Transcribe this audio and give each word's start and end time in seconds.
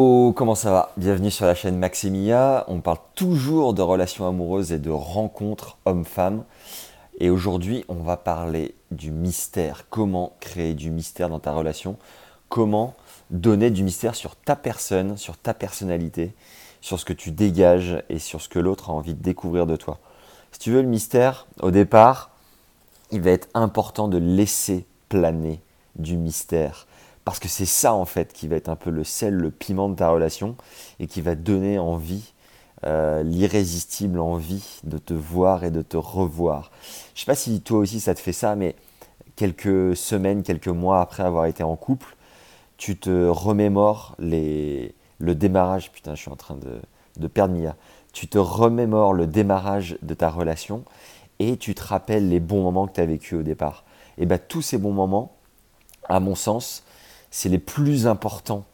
Oh, 0.00 0.32
comment 0.36 0.54
ça 0.54 0.70
va? 0.70 0.92
Bienvenue 0.96 1.32
sur 1.32 1.44
la 1.44 1.56
chaîne 1.56 1.76
Maximia. 1.76 2.64
On 2.68 2.80
parle 2.80 3.00
toujours 3.16 3.74
de 3.74 3.82
relations 3.82 4.28
amoureuses 4.28 4.70
et 4.70 4.78
de 4.78 4.90
rencontres 4.90 5.76
hommes-femmes. 5.86 6.44
Et 7.18 7.30
aujourd'hui, 7.30 7.84
on 7.88 7.96
va 7.96 8.16
parler 8.16 8.76
du 8.92 9.10
mystère. 9.10 9.86
Comment 9.90 10.36
créer 10.38 10.74
du 10.74 10.92
mystère 10.92 11.28
dans 11.28 11.40
ta 11.40 11.50
relation? 11.50 11.96
Comment 12.48 12.94
donner 13.30 13.72
du 13.72 13.82
mystère 13.82 14.14
sur 14.14 14.36
ta 14.36 14.54
personne, 14.54 15.16
sur 15.16 15.36
ta 15.36 15.52
personnalité, 15.52 16.32
sur 16.80 17.00
ce 17.00 17.04
que 17.04 17.12
tu 17.12 17.32
dégages 17.32 18.00
et 18.08 18.20
sur 18.20 18.40
ce 18.40 18.48
que 18.48 18.60
l'autre 18.60 18.90
a 18.90 18.92
envie 18.92 19.14
de 19.14 19.22
découvrir 19.24 19.66
de 19.66 19.74
toi? 19.74 19.98
Si 20.52 20.60
tu 20.60 20.70
veux 20.70 20.82
le 20.82 20.86
mystère, 20.86 21.48
au 21.60 21.72
départ, 21.72 22.30
il 23.10 23.20
va 23.20 23.32
être 23.32 23.48
important 23.52 24.06
de 24.06 24.18
laisser 24.18 24.86
planer 25.08 25.60
du 25.96 26.16
mystère 26.16 26.86
parce 27.28 27.40
que 27.40 27.48
c'est 27.48 27.66
ça 27.66 27.92
en 27.92 28.06
fait 28.06 28.32
qui 28.32 28.48
va 28.48 28.56
être 28.56 28.70
un 28.70 28.76
peu 28.76 28.88
le 28.88 29.04
sel, 29.04 29.34
le 29.34 29.50
piment 29.50 29.90
de 29.90 29.96
ta 29.96 30.08
relation 30.08 30.56
et 30.98 31.06
qui 31.06 31.20
va 31.20 31.34
donner 31.34 31.78
envie, 31.78 32.32
euh, 32.86 33.22
l'irrésistible 33.22 34.18
envie 34.18 34.80
de 34.84 34.96
te 34.96 35.12
voir 35.12 35.62
et 35.62 35.70
de 35.70 35.82
te 35.82 35.98
revoir. 35.98 36.70
Je 37.14 37.20
sais 37.20 37.26
pas 37.26 37.34
si 37.34 37.60
toi 37.60 37.80
aussi 37.80 38.00
ça 38.00 38.14
te 38.14 38.20
fait 38.20 38.32
ça, 38.32 38.56
mais 38.56 38.76
quelques 39.36 39.94
semaines, 39.94 40.42
quelques 40.42 40.68
mois 40.68 41.02
après 41.02 41.22
avoir 41.22 41.44
été 41.44 41.62
en 41.62 41.76
couple, 41.76 42.16
tu 42.78 42.96
te 42.96 43.28
remémores 43.28 44.14
les, 44.18 44.94
le 45.18 45.34
démarrage. 45.34 45.92
Putain, 45.92 46.14
je 46.14 46.22
suis 46.22 46.30
en 46.30 46.36
train 46.36 46.56
de, 46.56 46.80
de 47.18 47.26
perdre 47.26 47.54
Mia. 47.54 47.76
Tu 48.14 48.26
te 48.26 48.38
remémores 48.38 49.12
le 49.12 49.26
démarrage 49.26 49.98
de 50.00 50.14
ta 50.14 50.30
relation 50.30 50.82
et 51.40 51.58
tu 51.58 51.74
te 51.74 51.84
rappelles 51.84 52.30
les 52.30 52.40
bons 52.40 52.62
moments 52.62 52.86
que 52.86 52.94
tu 52.94 53.02
as 53.02 53.06
vécu 53.06 53.34
au 53.34 53.42
départ. 53.42 53.84
Et 54.16 54.24
bien 54.24 54.38
tous 54.38 54.62
ces 54.62 54.78
bons 54.78 54.94
moments, 54.94 55.36
à 56.08 56.20
mon 56.20 56.34
sens, 56.34 56.84
c'est 57.30 57.48
les 57.48 57.58
plus 57.58 58.06
importants, 58.06 58.64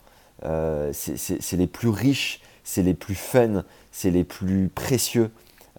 euh, 0.45 0.93
c'est 0.93 1.57
les 1.57 1.67
plus 1.67 1.89
riches, 1.89 2.41
c'est 2.63 2.83
les 2.83 2.95
plus 2.95 3.15
fun, 3.15 3.65
c'est 3.93 4.11
les 4.11 4.25
plus 4.25 4.69
précieux 4.69 5.31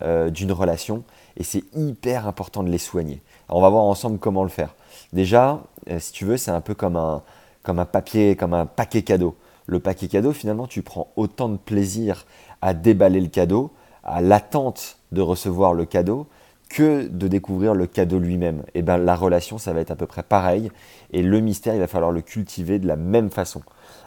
euh, 0.02 0.30
d'une 0.30 0.52
relation 0.52 1.04
et 1.38 1.44
c'est 1.44 1.64
hyper 1.74 2.28
important 2.28 2.64
de 2.64 2.70
les 2.70 2.78
soigner. 2.78 3.22
on 3.50 3.62
va 3.62 3.70
voir 3.70 3.84
ensemble 3.84 4.20
comment 4.20 4.44
le 4.44 4.50
faire. 4.50 4.76
Déjà, 5.14 5.64
euh, 5.90 6.00
si 6.00 6.12
tu 6.12 6.26
veux, 6.26 6.38
c'est 6.38 6.52
un 6.52 6.62
peu 6.62 6.74
comme 6.74 6.96
un, 6.96 7.24
comme 7.64 7.80
un 7.80 7.86
papier, 7.86 8.36
comme 8.36 8.54
un 8.54 8.66
paquet 8.66 9.02
cadeau. 9.02 9.36
Le 9.66 9.80
paquet 9.80 10.08
cadeau, 10.08 10.32
finalement, 10.32 10.68
tu 10.68 10.82
prends 10.82 11.12
autant 11.16 11.50
de 11.50 11.58
plaisir 11.58 12.26
à 12.62 12.74
déballer 12.74 13.20
le 13.20 13.28
cadeau, 13.28 13.72
à 14.04 14.22
l'attente 14.22 14.98
de 15.12 15.22
recevoir 15.22 15.74
le 15.74 15.86
cadeau, 15.86 16.28
que 16.70 17.08
de 17.08 17.28
découvrir 17.28 17.74
le 17.74 17.88
cadeau 17.88 18.20
lui-même. 18.20 18.64
Et 18.68 18.80
eh 18.80 18.82
bien 18.82 18.98
la 18.98 19.16
relation, 19.16 19.58
ça 19.58 19.74
va 19.74 19.82
être 19.82 19.92
à 19.92 19.96
peu 19.96 20.08
près 20.08 20.24
pareil. 20.24 20.72
Et 21.12 21.22
le 21.22 21.40
mystère, 21.40 21.74
il 21.74 21.80
va 21.80 21.88
falloir 21.88 22.12
le 22.12 22.22
cultiver 22.22 22.80
de 22.80 22.88
la 22.88 22.96
même 22.96 23.30
façon. 23.30 23.62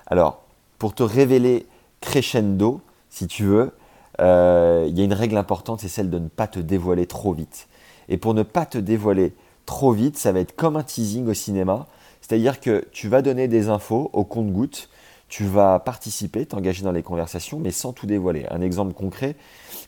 Alors, 0.07 0.43
pour 0.79 0.95
te 0.95 1.03
révéler 1.03 1.67
crescendo, 2.01 2.81
si 3.11 3.27
tu 3.27 3.45
veux, 3.45 3.73
euh, 4.21 4.87
il 4.89 4.99
y 4.99 5.01
a 5.01 5.05
une 5.05 5.13
règle 5.13 5.37
importante, 5.37 5.81
c'est 5.81 5.89
celle 5.89 6.11
de 6.11 6.19
ne 6.19 6.29
pas 6.29 6.47
te 6.47 6.59
dévoiler 6.59 7.07
trop 7.07 7.33
vite. 7.33 7.69
Et 8.09 8.17
pour 8.17 8.35
ne 8.35 8.43
pas 8.43 8.67
te 8.67 8.79
dévoiler 8.79 9.35
trop 9.67 9.93
vite, 9.93 10.17
ça 10.17 10.33
va 10.33 10.41
être 10.41 10.57
comme 10.57 10.77
un 10.77 10.83
teasing 10.83 11.29
au 11.29 11.35
cinéma. 11.35 11.87
C'est-à-dire 12.21 12.61
que 12.61 12.85
tu 12.93 13.09
vas 13.09 13.23
donner 13.23 13.49
des 13.49 13.69
infos 13.69 14.11
au 14.13 14.25
compte-goutte, 14.25 14.89
tu 15.29 15.45
vas 15.45 15.79
participer, 15.79 16.47
t'engager 16.47 16.83
dans 16.83 16.93
les 16.93 17.03
conversations, 17.03 17.59
mais 17.59 17.71
sans 17.71 17.93
tout 17.93 18.07
dévoiler. 18.07 18.47
Un 18.51 18.61
exemple 18.61 18.95
concret, 18.95 19.37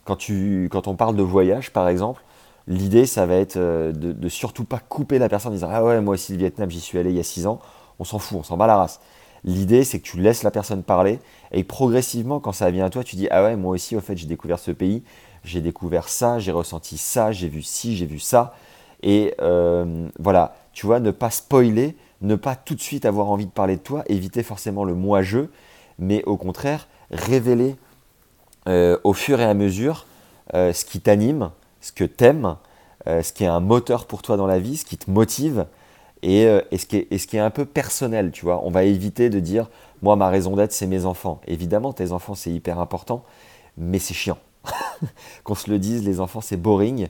quand, 0.05 0.17
tu, 0.17 0.69
quand 0.71 0.87
on 0.87 0.97
parle 0.97 1.17
de 1.17 1.23
voyage, 1.23 1.73
par 1.73 1.89
exemple, 1.89 2.23
L'idée, 2.67 3.07
ça 3.07 3.27
va 3.27 3.37
être 3.37 3.57
euh, 3.57 3.93
de, 3.93 4.29
surtout 4.29 4.65
pas 4.65 4.79
couper 4.79 5.19
la 5.19 5.29
personne 5.29 5.53
en 5.53 5.55
disant 5.55 5.71
Ah 5.71 5.85
ouais, 5.85 6.01
moi 6.01 6.15
aussi, 6.15 6.33
le 6.33 6.39
Vietnam, 6.39 6.71
j'y 6.71 6.81
suis 6.81 6.99
allé 6.99 7.11
il 7.11 7.17
y 7.17 7.21
a 7.21 7.25
6 7.25 7.47
ans. 7.47 7.61
On 7.99 8.05
s'en 8.05 8.19
fout, 8.19 8.39
on 8.39 8.43
s'en 8.43 8.57
bat 8.57 8.67
la 8.67 8.77
race. 8.77 9.01
L'idée, 9.45 9.85
c'est 9.85 9.99
que 10.01 10.05
tu 10.05 10.19
laisses 10.19 10.43
la 10.43 10.51
personne 10.51 10.83
parler 10.83 11.19
et 11.53 11.65
progressivement, 11.65 12.41
quand 12.41 12.53
ça 12.53 12.71
vient 12.71 12.85
à 12.85 12.91
toi, 12.91 13.05
tu 13.05 13.17
dis 13.17 13.29
Ah 13.31 13.43
ouais, 13.43 13.57
moi 13.57 13.75
aussi, 13.75 13.97
au 13.97 14.01
fait, 14.01 14.17
j'ai 14.17 14.27
découvert 14.27 14.59
ce 14.59 14.71
pays, 14.71 15.03
j'ai 15.45 15.61
découvert 15.61 16.09
ça, 16.09 16.39
j'ai 16.39 16.53
ressenti 16.53 16.99
ça, 16.99 17.33
j'ai 17.33 17.49
vu 17.49 17.63
ci, 17.63 17.97
j'ai 17.97 18.07
vu 18.07 18.19
ça. 18.19 18.55
Et 19.03 19.35
euh, 19.41 20.09
voilà, 20.19 20.55
tu 20.73 20.87
vois, 20.87 21.01
ne 21.01 21.11
pas 21.11 21.31
spoiler, 21.31 21.97
ne 22.21 22.35
pas 22.35 22.55
tout 22.55 22.75
de 22.75 22.81
suite 22.81 23.07
avoir 23.07 23.31
envie 23.31 23.47
de 23.47 23.51
parler 23.51 23.77
de 23.77 23.83
toi, 23.83 24.05
éviter 24.09 24.43
forcément 24.43 24.85
le 24.85 24.95
moi-je, 24.95 25.41
mais 25.99 26.23
au 26.25 26.37
contraire, 26.37 26.87
révéler 27.11 27.77
euh, 28.69 28.99
au 29.05 29.15
fur 29.15 29.41
et 29.41 29.45
à 29.45 29.55
mesure 29.55 30.07
ce 30.53 30.85
qui 30.85 31.01
t'anime, 31.01 31.51
ce 31.81 31.93
que 31.93 32.05
t'aimes, 32.05 32.57
euh, 33.07 33.23
ce 33.23 33.33
qui 33.33 33.45
est 33.45 33.49
un 33.49 33.61
moteur 33.61 34.07
pour 34.07 34.23
toi 34.23 34.37
dans 34.37 34.47
la 34.47 34.59
vie, 34.59 34.77
ce 34.77 34.85
qui 34.85 34.97
te 34.97 35.11
motive 35.11 35.67
et, 36.23 36.47
euh, 36.47 36.61
ce, 36.77 36.85
qui 36.85 36.97
est, 36.97 37.19
ce 37.19 37.27
qui 37.27 37.37
est 37.37 37.41
un 37.41 37.51
peu 37.51 37.65
personnel, 37.65 38.31
tu 38.31 38.45
vois. 38.45 38.63
On 38.65 38.71
va 38.71 38.85
éviter 38.85 39.31
de 39.31 39.41
dire, 39.41 39.69
moi, 40.03 40.17
ma 40.17 40.29
raison 40.29 40.57
d'être, 40.57 40.73
c'est 40.73 40.87
mes 40.87 41.07
enfants. 41.07 41.41
Évidemment, 41.47 41.93
tes 41.93 42.13
enfants, 42.13 42.35
c'est 42.35 42.51
hyper 42.51 42.79
important, 42.79 43.25
mais 43.79 43.99
c'est 43.99 44.15
chiant. 44.15 44.39
Qu'on 45.45 45.55
se 45.55 45.71
le 45.71 45.79
dise, 45.79 46.05
les 46.05 46.21
enfants, 46.21 46.41
c'est 46.41 46.59
boring. 46.59 47.09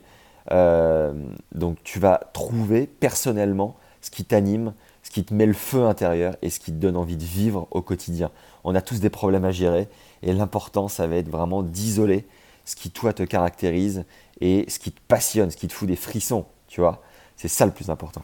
Euh, 0.53 1.13
donc, 1.55 1.79
tu 1.83 1.99
vas 1.99 2.21
trouver 2.33 2.87
personnellement 2.87 3.77
ce 4.01 4.11
qui 4.11 4.25
t'anime, 4.25 4.75
ce 5.03 5.11
qui 5.11 5.25
te 5.25 5.35
met 5.35 5.47
le 5.47 5.53
feu 5.53 5.85
intérieur 5.85 6.37
et 6.43 6.51
ce 6.51 6.61
qui 6.61 6.73
te 6.73 6.77
donne 6.77 6.97
envie 6.97 7.17
de 7.17 7.25
vivre 7.25 7.67
au 7.71 7.83
quotidien. 7.83 8.31
On 8.65 8.75
a 8.75 8.81
tous 8.81 9.01
des 9.01 9.11
problèmes 9.11 9.45
à 9.45 9.51
gérer 9.51 9.89
et 10.23 10.33
l'important, 10.33 10.89
ça 10.89 11.07
va 11.07 11.17
être 11.17 11.29
vraiment 11.29 11.63
d'isoler 11.63 12.27
ce 12.65 12.77
qui 12.77 12.91
toi 12.91 13.13
te 13.13 13.23
caractérise 13.23 14.05
et 14.41 14.65
ce 14.69 14.78
qui 14.78 14.93
te 14.93 15.01
passionne, 15.09 15.51
ce 15.51 15.56
qui 15.56 15.69
te 15.69 15.73
fout 15.73 15.89
des 15.89 15.97
frissons, 15.97 16.47
tu 16.69 16.81
vois. 16.81 17.03
C'est 17.37 17.49
ça 17.49 17.65
le 17.65 17.73
plus 17.73 17.91
important. 17.91 18.23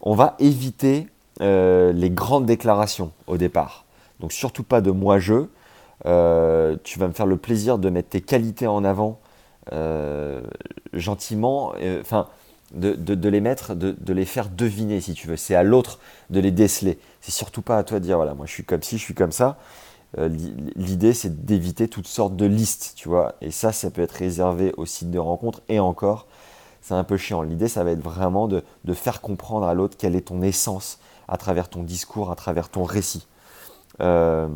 On 0.00 0.14
va 0.14 0.36
éviter 0.38 1.08
euh, 1.40 1.92
les 1.92 2.10
grandes 2.10 2.46
déclarations 2.46 3.12
au 3.26 3.36
départ. 3.36 3.84
Donc 4.20 4.32
surtout 4.32 4.62
pas 4.62 4.80
de 4.80 4.90
moi-je. 4.90 5.46
Euh, 6.06 6.76
tu 6.84 6.98
vas 6.98 7.08
me 7.08 7.12
faire 7.12 7.26
le 7.26 7.36
plaisir 7.36 7.78
de 7.78 7.90
mettre 7.90 8.10
tes 8.10 8.20
qualités 8.20 8.66
en 8.66 8.84
avant 8.84 9.20
euh, 9.72 10.42
gentiment, 10.92 11.74
enfin 12.00 12.28
de, 12.72 12.94
de, 12.94 13.28
les 13.28 13.40
mettre, 13.40 13.74
de, 13.74 13.96
de, 13.98 14.12
les 14.12 14.24
faire 14.24 14.48
deviner 14.48 15.00
si 15.00 15.14
tu 15.14 15.26
veux. 15.26 15.36
C'est 15.36 15.54
à 15.54 15.62
l'autre 15.62 15.98
de 16.30 16.40
les 16.40 16.50
déceler. 16.50 16.98
C'est 17.20 17.32
surtout 17.32 17.62
pas 17.62 17.78
à 17.78 17.84
toi 17.84 17.98
de 17.98 18.04
dire 18.04 18.16
voilà 18.16 18.34
moi 18.34 18.46
je 18.46 18.52
suis 18.52 18.64
comme 18.64 18.82
ci, 18.82 18.98
je 18.98 19.02
suis 19.02 19.14
comme 19.14 19.32
ça. 19.32 19.58
Euh, 20.18 20.28
l'idée, 20.76 21.12
c'est 21.12 21.44
d'éviter 21.44 21.88
toutes 21.88 22.06
sortes 22.06 22.36
de 22.36 22.46
listes, 22.46 22.94
tu 22.96 23.08
vois. 23.08 23.34
Et 23.40 23.50
ça, 23.50 23.72
ça 23.72 23.90
peut 23.90 24.02
être 24.02 24.12
réservé 24.12 24.72
au 24.76 24.86
site 24.86 25.10
de 25.10 25.18
rencontre. 25.18 25.60
Et 25.68 25.78
encore, 25.78 26.26
c'est 26.80 26.94
un 26.94 27.04
peu 27.04 27.16
chiant. 27.16 27.42
L'idée, 27.42 27.68
ça 27.68 27.84
va 27.84 27.90
être 27.90 28.02
vraiment 28.02 28.48
de, 28.48 28.62
faire 28.94 29.20
comprendre 29.20 29.66
à 29.66 29.74
l'autre 29.74 29.96
quelle 29.98 30.16
est 30.16 30.28
ton 30.28 30.42
essence 30.42 30.98
à 31.28 31.36
travers 31.36 31.68
ton 31.68 31.82
discours, 31.82 32.30
à 32.30 32.36
travers 32.36 32.68
ton 32.68 32.84
récit. 32.84 33.26
Euh, 34.00 34.48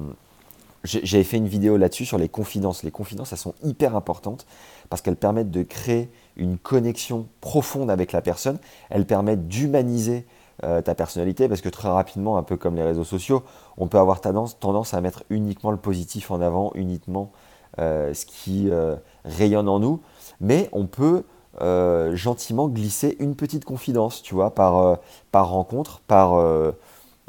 j'avais 0.85 1.25
fait 1.25 1.37
une 1.37 1.49
vidéo 1.49 1.77
là-dessus 1.77 2.07
sur 2.07 2.17
les 2.17 2.29
confidences. 2.29 2.83
Les 2.85 2.91
confidences, 2.91 3.33
elles 3.33 3.39
sont 3.39 3.55
hyper 3.63 3.97
importantes 3.97 4.47
parce 4.89 5.03
qu'elles 5.03 5.17
permettent 5.17 5.51
de 5.51 5.63
créer 5.63 6.11
une 6.37 6.57
connexion 6.57 7.27
profonde 7.41 7.91
avec 7.91 8.13
la 8.13 8.23
personne. 8.23 8.59
Elles 8.89 9.07
permettent 9.07 9.47
d'humaniser 9.47 10.25
euh, 10.63 10.83
ta 10.83 10.95
personnalité, 10.95 11.49
parce 11.49 11.63
que 11.63 11.71
très 11.71 11.89
rapidement, 11.89 12.37
un 12.37 12.43
peu 12.43 12.59
comme 12.59 12.77
les 12.77 12.83
réseaux 12.83 13.05
sociaux, 13.05 13.43
on 13.79 13.87
peut 13.87 13.99
avoir 13.99 14.21
tendance, 14.21 14.93
à 14.93 15.01
mettre 15.01 15.25
uniquement 15.31 15.71
le 15.71 15.79
positif 15.79 16.31
en 16.31 16.43
avant, 16.43 16.71
uniquement 16.75 17.33
euh, 17.79 18.13
ce 18.13 18.27
qui 18.27 18.69
euh, 18.69 18.97
rayonne 19.25 19.71
en 19.71 19.79
nous, 19.79 20.01
mais 20.41 20.69
on 20.73 20.87
peut 20.87 21.25
gentiment 22.13 22.69
glisser 22.69 23.17
une 23.21 23.35
petite 23.37 23.65
confidence, 23.65 24.23
tu 24.23 24.35
vois, 24.35 24.55
par, 24.55 24.99
par 25.31 25.51
rencontre, 25.51 26.01
par 26.07 26.43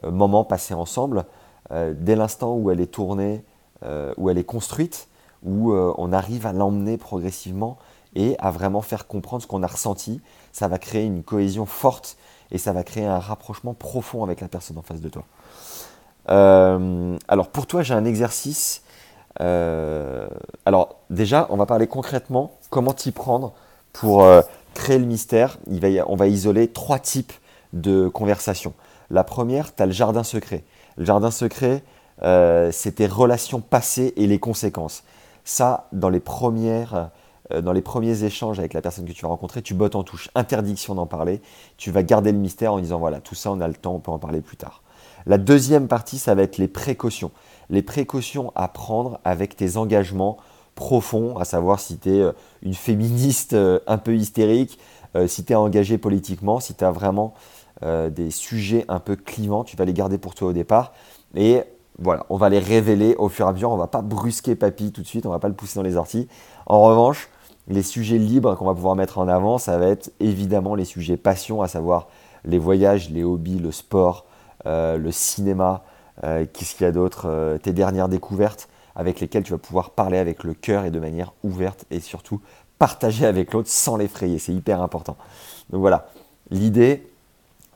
moment 0.03 0.45
passé 0.45 0.73
ensemble, 0.73 1.25
dès 1.69 2.15
l'instant 2.15 2.55
où 2.55 2.71
elle 2.71 2.79
est 2.79 2.93
tournée, 2.93 3.43
où 4.17 4.29
elle 4.29 4.37
est 4.37 4.45
construite, 4.45 5.09
où 5.43 5.73
on 5.73 6.13
arrive 6.13 6.45
à 6.45 6.53
l'emmener 6.53 6.97
progressivement 6.97 7.77
et 8.15 8.37
à 8.39 8.51
vraiment 8.51 8.81
faire 8.81 9.05
comprendre 9.05 9.43
ce 9.43 9.47
qu'on 9.47 9.63
a 9.63 9.67
ressenti. 9.67 10.21
Ça 10.53 10.69
va 10.69 10.77
créer 10.77 11.03
une 11.03 11.23
cohésion 11.23 11.65
forte 11.65 12.15
et 12.51 12.57
ça 12.57 12.73
va 12.73 12.83
créer 12.83 13.05
un 13.05 13.19
rapprochement 13.19 13.73
profond 13.73 14.23
avec 14.23 14.41
la 14.41 14.47
personne 14.47 14.77
en 14.77 14.81
face 14.81 15.01
de 15.01 15.09
toi. 15.09 15.23
Euh, 16.29 17.17
alors 17.27 17.49
pour 17.49 17.67
toi, 17.67 17.83
j'ai 17.83 17.93
un 17.93 18.05
exercice. 18.05 18.83
Euh, 19.39 20.27
alors 20.65 20.95
déjà, 21.09 21.47
on 21.49 21.57
va 21.57 21.65
parler 21.65 21.87
concrètement 21.87 22.51
comment 22.69 22.93
t'y 22.93 23.11
prendre 23.11 23.53
pour 23.93 24.23
euh, 24.23 24.41
créer 24.73 24.99
le 24.99 25.05
mystère. 25.05 25.57
On 26.07 26.15
va 26.15 26.27
isoler 26.27 26.67
trois 26.67 26.99
types 26.99 27.33
de 27.73 28.07
conversations. 28.07 28.73
La 29.09 29.23
première, 29.23 29.73
tu 29.75 29.83
as 29.83 29.85
le 29.85 29.91
jardin 29.91 30.23
secret. 30.23 30.63
Le 30.97 31.05
jardin 31.05 31.31
secret, 31.31 31.83
c'est 32.21 32.95
tes 32.95 33.07
relations 33.07 33.61
passées 33.61 34.13
et 34.15 34.27
les 34.27 34.39
conséquences. 34.39 35.03
Ça, 35.43 35.87
dans 35.91 36.09
les 36.09 36.19
premières 36.19 37.09
dans 37.61 37.73
les 37.73 37.81
premiers 37.81 38.23
échanges 38.23 38.59
avec 38.59 38.73
la 38.73 38.81
personne 38.81 39.05
que 39.05 39.11
tu 39.11 39.23
vas 39.23 39.29
rencontrer, 39.29 39.61
tu 39.61 39.73
bottes 39.73 39.95
en 39.95 40.03
touche. 40.03 40.29
Interdiction 40.35 40.95
d'en 40.95 41.05
parler. 41.05 41.41
Tu 41.77 41.91
vas 41.91 42.03
garder 42.03 42.31
le 42.31 42.37
mystère 42.37 42.73
en 42.73 42.79
disant 42.79 42.99
voilà, 42.99 43.19
tout 43.19 43.35
ça, 43.35 43.51
on 43.51 43.59
a 43.61 43.67
le 43.67 43.73
temps, 43.73 43.95
on 43.95 43.99
peut 43.99 44.11
en 44.11 44.19
parler 44.19 44.41
plus 44.41 44.57
tard. 44.57 44.83
La 45.25 45.37
deuxième 45.37 45.87
partie, 45.87 46.17
ça 46.17 46.35
va 46.35 46.43
être 46.43 46.57
les 46.57 46.67
précautions. 46.67 47.31
Les 47.69 47.81
précautions 47.81 48.51
à 48.55 48.67
prendre 48.67 49.19
avec 49.23 49.55
tes 49.55 49.77
engagements 49.77 50.37
profonds, 50.75 51.37
à 51.37 51.45
savoir 51.45 51.79
si 51.79 51.97
tu 51.97 52.09
es 52.09 52.19
euh, 52.21 52.31
une 52.61 52.73
féministe 52.73 53.53
euh, 53.53 53.79
un 53.87 53.97
peu 53.97 54.15
hystérique, 54.15 54.79
si 55.27 55.43
tu 55.43 55.51
es 55.51 55.55
engagé 55.57 55.97
politiquement, 55.97 56.61
si 56.61 56.73
tu 56.73 56.85
as 56.85 56.91
vraiment 56.91 57.33
des 57.81 58.31
sujets 58.31 58.85
un 58.87 58.99
peu 58.99 59.17
clivants, 59.17 59.65
tu 59.65 59.75
vas 59.75 59.83
les 59.83 59.91
garder 59.91 60.17
pour 60.17 60.35
toi 60.35 60.47
au 60.47 60.53
départ. 60.53 60.93
Et 61.35 61.63
voilà, 62.01 62.25
on 62.29 62.37
va 62.37 62.49
les 62.49 62.59
révéler 62.59 63.15
au 63.17 63.29
fur 63.29 63.45
et 63.45 63.49
à 63.49 63.51
mesure. 63.51 63.71
On 63.71 63.77
va 63.77 63.87
pas 63.87 64.01
brusquer 64.01 64.55
Papy 64.55 64.91
tout 64.91 65.01
de 65.01 65.07
suite, 65.07 65.25
on 65.25 65.29
va 65.29 65.39
pas 65.39 65.47
le 65.47 65.53
pousser 65.53 65.75
dans 65.75 65.83
les 65.83 65.97
orties. 65.97 66.27
En 66.65 66.81
revanche, 66.81 67.29
les 67.67 67.83
sujets 67.83 68.17
libres 68.17 68.55
qu'on 68.55 68.65
va 68.65 68.73
pouvoir 68.73 68.95
mettre 68.95 69.19
en 69.19 69.27
avant, 69.27 69.57
ça 69.57 69.77
va 69.77 69.87
être 69.87 70.11
évidemment 70.19 70.75
les 70.75 70.85
sujets 70.85 71.17
passion, 71.17 71.61
à 71.61 71.67
savoir 71.67 72.07
les 72.43 72.57
voyages, 72.57 73.09
les 73.09 73.23
hobbies, 73.23 73.59
le 73.59 73.71
sport, 73.71 74.25
euh, 74.65 74.97
le 74.97 75.11
cinéma, 75.11 75.83
euh, 76.23 76.45
qu'est-ce 76.51 76.75
qu'il 76.75 76.85
y 76.85 76.89
a 76.89 76.91
d'autre, 76.91 77.27
euh, 77.27 77.57
tes 77.57 77.73
dernières 77.73 78.09
découvertes 78.09 78.67
avec 78.95 79.19
lesquelles 79.19 79.43
tu 79.43 79.51
vas 79.51 79.57
pouvoir 79.57 79.91
parler 79.91 80.17
avec 80.17 80.43
le 80.43 80.53
cœur 80.53 80.85
et 80.85 80.91
de 80.91 80.99
manière 80.99 81.33
ouverte 81.43 81.85
et 81.91 81.99
surtout 81.99 82.41
partager 82.77 83.25
avec 83.25 83.53
l'autre 83.53 83.69
sans 83.69 83.95
l'effrayer. 83.95 84.37
C'est 84.37 84.53
hyper 84.53 84.81
important. 84.81 85.15
Donc 85.69 85.81
voilà, 85.81 86.09
l'idée, 86.49 87.07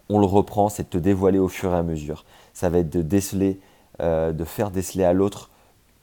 on 0.09 0.19
le 0.19 0.25
reprend, 0.25 0.67
c'est 0.67 0.83
de 0.83 0.89
te 0.89 0.97
dévoiler 0.97 1.39
au 1.39 1.47
fur 1.47 1.71
et 1.73 1.77
à 1.77 1.83
mesure. 1.83 2.25
Ça 2.53 2.69
va 2.69 2.79
être 2.79 2.89
de 2.89 3.01
déceler, 3.01 3.59
de 3.99 4.43
faire 4.43 4.71
déceler 4.71 5.05
à 5.05 5.13
l'autre 5.13 5.49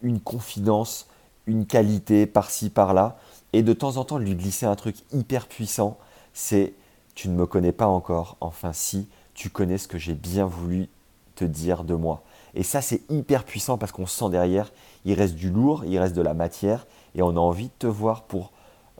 une 0.00 0.18
confidence, 0.18 1.08
une 1.46 1.66
qualité 1.66 2.26
par-ci, 2.26 2.70
par-là, 2.70 3.16
et 3.52 3.62
de 3.62 3.72
temps 3.72 3.96
en 3.96 4.04
temps 4.04 4.18
lui 4.18 4.34
glisser 4.34 4.66
un 4.66 4.76
truc 4.76 4.96
hyper 5.12 5.46
puissant, 5.46 5.98
c'est 6.32 6.74
tu 7.14 7.28
ne 7.28 7.34
me 7.34 7.46
connais 7.46 7.72
pas 7.72 7.86
encore, 7.86 8.36
enfin 8.40 8.72
si, 8.72 9.08
tu 9.34 9.50
connais 9.50 9.78
ce 9.78 9.88
que 9.88 9.98
j'ai 9.98 10.14
bien 10.14 10.46
voulu 10.46 10.88
te 11.34 11.44
dire 11.44 11.84
de 11.84 11.94
moi. 11.94 12.22
Et 12.54 12.62
ça, 12.62 12.82
c'est 12.82 13.02
hyper 13.10 13.44
puissant 13.44 13.78
parce 13.78 13.92
qu'on 13.92 14.06
sent 14.06 14.30
derrière, 14.30 14.72
il 15.04 15.14
reste 15.14 15.34
du 15.34 15.50
lourd, 15.50 15.84
il 15.84 15.98
reste 15.98 16.14
de 16.14 16.22
la 16.22 16.34
matière, 16.34 16.86
et 17.14 17.22
on 17.22 17.30
a 17.30 17.40
envie 17.40 17.68
de 17.68 17.72
te 17.78 17.86
voir 17.86 18.24
pour 18.24 18.52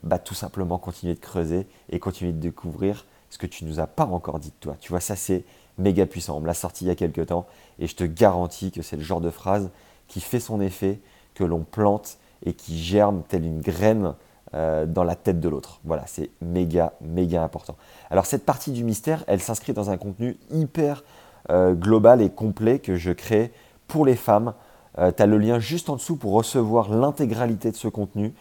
bah, 0.03 0.19
tout 0.19 0.35
simplement 0.35 0.79
continuer 0.79 1.15
de 1.15 1.21
creuser 1.21 1.67
et 1.91 1.99
continuer 1.99 2.33
de 2.33 2.39
découvrir 2.39 3.07
ce 3.31 3.39
que 3.39 3.47
tu 3.47 3.65
nous 3.65 3.81
as 3.81 3.87
pas 3.87 4.05
encore 4.05 4.39
dit 4.39 4.51
de 4.51 4.55
toi. 4.61 4.77
Tu 4.81 4.91
vois, 4.91 5.01
ça, 5.01 5.17
c'est 5.17 5.45
méga 5.79 6.07
puissant. 6.07 6.37
On 6.37 6.41
me 6.41 6.47
l'a 6.47 6.55
sorti 6.55 6.85
il 6.85 6.89
y 6.89 6.91
a 6.91 6.95
quelques 6.95 7.27
temps, 7.27 7.47
et 7.79 7.87
je 7.87 7.97
te 7.97 8.05
garantis 8.05 8.71
que 8.71 8.83
c'est 8.83 8.97
le 8.97 9.03
genre 9.03 9.21
de 9.21 9.31
phrase 9.31 9.71
qui 10.09 10.21
fait 10.21 10.41
son 10.41 10.61
effet, 10.61 11.01
que 11.35 11.45
l'on 11.45 11.61
plante 11.61 12.19
et 12.45 12.53
qui 12.53 12.83
germe 12.83 13.23
telle 13.29 13.45
une 13.45 13.61
graine 13.61 14.15
euh, 14.55 14.85
dans 14.85 15.03
la 15.03 15.15
tête 15.15 15.41
de 15.41 15.49
l'autre. 15.49 15.81
Voilà, 15.83 16.03
c'est 16.07 16.29
méga, 16.43 16.93
méga 17.01 17.43
important. 17.43 17.75
Alors 18.11 18.27
cette 18.27 18.45
partie 18.45 18.71
du 18.71 18.85
mystère, 18.85 19.25
elle 19.27 19.41
s'inscrit 19.41 19.73
dans 19.73 19.89
un 19.89 19.97
contenu 19.97 20.37
hyper 20.51 21.05
euh, 21.51 21.73
global 21.73 22.21
et 22.21 22.29
complet 22.29 22.79
que 22.79 22.97
je 22.97 23.13
crée 23.13 23.51
pour 23.89 24.05
les 24.05 24.15
femmes. 24.15 24.53
Euh, 24.99 25.11
tu 25.11 25.23
as 25.23 25.27
le 25.27 25.39
lien 25.39 25.59
juste 25.59 25.89
en 25.89 25.97
dessous 25.97 26.17
pour 26.17 26.33
recevoir 26.33 26.91
l'intégralité 26.91 27.71
de 27.71 27.77
ce 27.77 27.89
contenu 27.89 28.35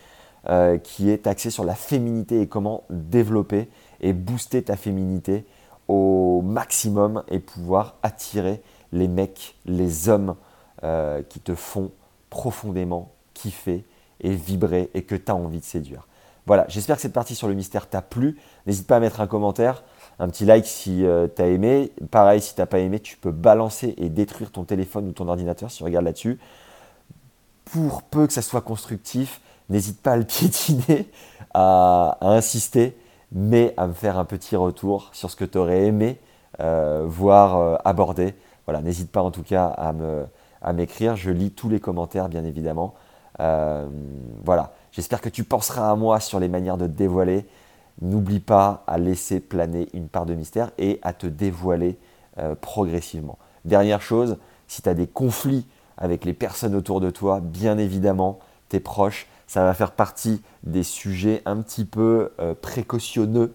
qui 0.83 1.11
est 1.11 1.27
axé 1.27 1.51
sur 1.51 1.63
la 1.63 1.75
féminité 1.75 2.41
et 2.41 2.47
comment 2.47 2.83
développer 2.89 3.69
et 3.99 4.11
booster 4.11 4.63
ta 4.63 4.75
féminité 4.75 5.45
au 5.87 6.41
maximum 6.41 7.21
et 7.27 7.37
pouvoir 7.37 7.97
attirer 8.01 8.63
les 8.91 9.07
mecs, 9.07 9.55
les 9.67 10.09
hommes 10.09 10.35
qui 11.29 11.39
te 11.41 11.53
font 11.53 11.91
profondément 12.31 13.11
kiffer 13.35 13.85
et 14.21 14.33
vibrer 14.33 14.89
et 14.93 15.03
que 15.03 15.15
tu 15.15 15.31
as 15.31 15.35
envie 15.35 15.59
de 15.59 15.65
séduire. 15.65 16.07
Voilà, 16.47 16.65
j'espère 16.67 16.95
que 16.95 17.01
cette 17.01 17.13
partie 17.13 17.35
sur 17.35 17.47
le 17.47 17.53
mystère 17.53 17.87
t'a 17.87 18.01
plu. 18.01 18.37
N'hésite 18.65 18.87
pas 18.87 18.97
à 18.97 18.99
mettre 18.99 19.21
un 19.21 19.27
commentaire, 19.27 19.83
un 20.19 20.27
petit 20.27 20.45
like 20.45 20.65
si 20.65 21.05
euh, 21.05 21.27
tu 21.33 21.41
as 21.41 21.47
aimé. 21.47 21.91
Pareil, 22.09 22.41
si 22.41 22.55
tu 22.55 22.61
n'as 22.61 22.65
pas 22.65 22.79
aimé, 22.79 22.99
tu 22.99 23.17
peux 23.17 23.31
balancer 23.31 23.93
et 23.97 24.09
détruire 24.09 24.51
ton 24.51 24.63
téléphone 24.63 25.07
ou 25.07 25.11
ton 25.11 25.27
ordinateur 25.27 25.69
si 25.69 25.77
tu 25.77 25.83
regardes 25.83 26.05
là-dessus. 26.05 26.39
Pour 27.65 28.01
peu 28.03 28.27
que 28.27 28.33
ça 28.33 28.41
soit 28.41 28.61
constructif, 28.61 29.39
n'hésite 29.69 30.01
pas 30.01 30.13
à 30.13 30.17
le 30.17 30.23
piétiner, 30.25 31.09
à, 31.53 32.17
insister, 32.21 32.97
mais 33.31 33.73
à 33.77 33.87
me 33.87 33.93
faire 33.93 34.17
un 34.17 34.25
petit 34.25 34.55
retour 34.55 35.09
sur 35.13 35.29
ce 35.29 35.35
que 35.35 35.45
tu 35.45 35.57
aurais 35.57 35.85
aimé 35.85 36.19
euh, 36.59 37.03
voir 37.05 37.57
euh, 37.57 37.75
aborder. 37.85 38.33
Voilà, 38.65 38.81
n'hésite 38.81 39.11
pas 39.11 39.21
en 39.21 39.31
tout 39.31 39.43
cas 39.43 39.67
à 40.61 40.73
m'écrire. 40.73 41.15
Je 41.15 41.31
lis 41.31 41.51
tous 41.51 41.69
les 41.69 41.79
commentaires, 41.79 42.29
bien 42.29 42.45
évidemment. 42.45 42.93
Euh, 43.41 43.87
voilà, 44.43 44.73
j'espère 44.91 45.19
que 45.19 45.29
tu 45.29 45.43
penseras 45.43 45.91
à 45.91 45.95
moi 45.95 46.19
sur 46.19 46.39
les 46.39 46.47
manières 46.47 46.77
de 46.77 46.85
te 46.85 46.91
dévoiler. 46.91 47.45
N'oublie 48.01 48.39
pas 48.39 48.83
à 48.87 48.97
laisser 48.97 49.39
planer 49.39 49.89
une 49.93 50.07
part 50.07 50.25
de 50.25 50.33
mystère 50.33 50.71
et 50.77 50.99
à 51.01 51.13
te 51.13 51.27
dévoiler 51.27 51.97
euh, 52.37 52.55
progressivement. 52.55 53.37
Dernière 53.65 54.01
chose, 54.01 54.37
si 54.67 54.81
tu 54.81 54.89
as 54.89 54.93
des 54.93 55.07
conflits 55.07 55.67
avec 55.97 56.23
les 56.25 56.33
personnes 56.33 56.75
autour 56.75 57.01
de 57.01 57.09
toi, 57.09 57.41
bien 57.41 57.77
évidemment, 57.77 58.39
tes 58.69 58.79
proches, 58.79 59.27
ça 59.47 59.63
va 59.63 59.73
faire 59.73 59.91
partie 59.91 60.41
des 60.63 60.83
sujets 60.83 61.41
un 61.45 61.61
petit 61.61 61.85
peu 61.85 62.31
euh, 62.39 62.53
précautionneux 62.59 63.53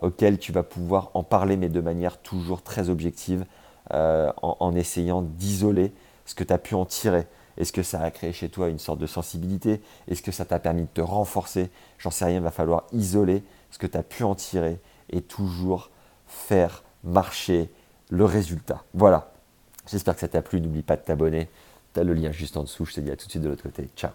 auxquels 0.00 0.38
tu 0.38 0.52
vas 0.52 0.62
pouvoir 0.62 1.10
en 1.14 1.22
parler, 1.24 1.56
mais 1.56 1.68
de 1.68 1.80
manière 1.80 2.18
toujours 2.18 2.62
très 2.62 2.88
objective, 2.88 3.44
en, 3.90 4.74
essayant 4.76 5.22
d'isoler 5.22 5.94
ce 6.26 6.34
que 6.34 6.44
tu 6.44 6.52
as 6.52 6.58
pu 6.58 6.74
en 6.74 6.84
tirer. 6.84 7.26
Est-ce 7.58 7.72
que 7.72 7.82
ça 7.82 8.00
a 8.00 8.10
créé 8.10 8.32
chez 8.32 8.48
toi 8.48 8.68
une 8.68 8.78
sorte 8.78 8.98
de 9.00 9.06
sensibilité? 9.06 9.82
Est-ce 10.06 10.22
que 10.22 10.32
ça 10.32 10.44
t'a 10.44 10.58
permis 10.58 10.82
de 10.82 10.88
te 10.88 11.00
renforcer? 11.00 11.70
J'en 11.98 12.10
sais 12.10 12.24
rien, 12.24 12.36
il 12.36 12.42
va 12.42 12.50
falloir 12.50 12.86
isoler 12.92 13.42
ce 13.70 13.78
que 13.78 13.86
tu 13.86 13.98
as 13.98 14.02
pu 14.02 14.22
en 14.22 14.34
tirer 14.34 14.80
et 15.10 15.20
toujours 15.20 15.90
faire 16.26 16.84
marcher 17.04 17.70
le 18.10 18.24
résultat. 18.24 18.84
Voilà. 18.94 19.32
J'espère 19.90 20.14
que 20.14 20.20
ça 20.20 20.28
t'a 20.28 20.42
plu. 20.42 20.60
N'oublie 20.60 20.82
pas 20.82 20.96
de 20.96 21.02
t'abonner. 21.02 21.48
Tu 21.94 22.00
as 22.00 22.04
le 22.04 22.14
lien 22.14 22.30
juste 22.30 22.56
en 22.56 22.62
dessous. 22.62 22.84
Je 22.84 22.94
te 22.94 23.00
dis 23.00 23.10
à 23.10 23.16
tout 23.16 23.26
de 23.26 23.30
suite 23.30 23.42
de 23.42 23.48
l'autre 23.48 23.62
côté. 23.62 23.88
Ciao 23.96 24.12